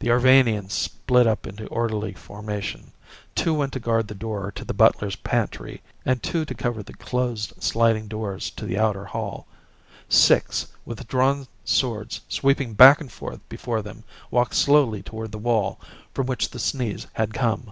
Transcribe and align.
The 0.00 0.08
Arvanians 0.10 0.72
split 0.72 1.28
up 1.28 1.46
into 1.46 1.68
orderly 1.68 2.12
formation. 2.12 2.90
Two 3.36 3.54
went 3.54 3.72
to 3.74 3.78
guard 3.78 4.08
the 4.08 4.16
door 4.16 4.50
to 4.50 4.64
the 4.64 4.74
butler's 4.74 5.14
pantry, 5.14 5.80
and 6.04 6.20
two 6.20 6.44
to 6.44 6.56
cover 6.56 6.82
the 6.82 6.94
closed 6.94 7.52
sliding 7.62 8.08
doors 8.08 8.50
to 8.50 8.66
the 8.66 8.76
outer 8.80 9.04
hall. 9.04 9.46
Six, 10.08 10.66
with 10.84 11.06
drawn 11.06 11.46
swords 11.64 12.22
sweeping 12.28 12.74
back 12.74 13.00
and 13.00 13.12
forth 13.12 13.48
before 13.48 13.80
them, 13.80 14.02
walked 14.32 14.54
slowly 14.56 15.04
toward 15.04 15.30
the 15.30 15.38
wall 15.38 15.78
from 16.12 16.26
which 16.26 16.50
the 16.50 16.58
sneeze 16.58 17.06
had 17.12 17.32
come. 17.32 17.70